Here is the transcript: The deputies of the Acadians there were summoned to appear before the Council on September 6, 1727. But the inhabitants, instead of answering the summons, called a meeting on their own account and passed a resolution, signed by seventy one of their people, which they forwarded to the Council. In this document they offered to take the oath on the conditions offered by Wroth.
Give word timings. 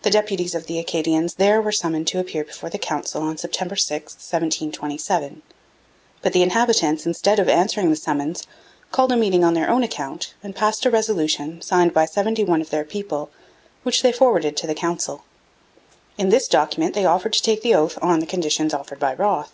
The 0.00 0.08
deputies 0.08 0.54
of 0.54 0.64
the 0.64 0.78
Acadians 0.78 1.34
there 1.34 1.60
were 1.60 1.72
summoned 1.72 2.06
to 2.06 2.18
appear 2.18 2.42
before 2.42 2.70
the 2.70 2.78
Council 2.78 3.20
on 3.20 3.36
September 3.36 3.76
6, 3.76 4.14
1727. 4.14 5.42
But 6.22 6.32
the 6.32 6.40
inhabitants, 6.42 7.04
instead 7.04 7.38
of 7.38 7.50
answering 7.50 7.90
the 7.90 7.96
summons, 7.96 8.46
called 8.92 9.12
a 9.12 9.16
meeting 9.18 9.44
on 9.44 9.52
their 9.52 9.68
own 9.68 9.82
account 9.84 10.32
and 10.42 10.56
passed 10.56 10.86
a 10.86 10.90
resolution, 10.90 11.60
signed 11.60 11.92
by 11.92 12.06
seventy 12.06 12.44
one 12.44 12.62
of 12.62 12.70
their 12.70 12.82
people, 12.84 13.28
which 13.82 14.00
they 14.00 14.10
forwarded 14.10 14.56
to 14.56 14.66
the 14.66 14.74
Council. 14.74 15.22
In 16.16 16.30
this 16.30 16.48
document 16.48 16.94
they 16.94 17.04
offered 17.04 17.34
to 17.34 17.42
take 17.42 17.60
the 17.60 17.74
oath 17.74 17.98
on 18.00 18.20
the 18.20 18.24
conditions 18.26 18.72
offered 18.72 19.00
by 19.00 19.12
Wroth. 19.14 19.52